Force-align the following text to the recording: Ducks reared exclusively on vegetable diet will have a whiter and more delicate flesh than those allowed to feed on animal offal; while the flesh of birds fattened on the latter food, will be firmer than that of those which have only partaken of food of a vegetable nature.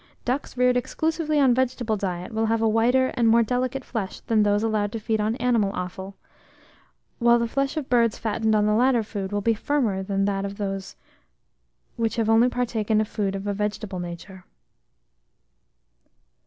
Ducks 0.25 0.57
reared 0.57 0.77
exclusively 0.77 1.39
on 1.39 1.53
vegetable 1.53 1.95
diet 1.95 2.33
will 2.33 2.47
have 2.47 2.59
a 2.63 2.67
whiter 2.67 3.09
and 3.13 3.27
more 3.27 3.43
delicate 3.43 3.85
flesh 3.85 4.19
than 4.21 4.41
those 4.41 4.63
allowed 4.63 4.91
to 4.93 4.99
feed 4.99 5.21
on 5.21 5.35
animal 5.35 5.71
offal; 5.75 6.15
while 7.19 7.37
the 7.37 7.47
flesh 7.47 7.77
of 7.77 7.87
birds 7.87 8.17
fattened 8.17 8.55
on 8.55 8.65
the 8.65 8.73
latter 8.73 9.03
food, 9.03 9.31
will 9.31 9.41
be 9.41 9.53
firmer 9.53 10.01
than 10.01 10.25
that 10.25 10.43
of 10.43 10.57
those 10.57 10.95
which 11.97 12.15
have 12.15 12.31
only 12.31 12.49
partaken 12.49 12.99
of 12.99 13.07
food 13.07 13.35
of 13.35 13.45
a 13.45 13.53
vegetable 13.53 13.99
nature. 13.99 14.43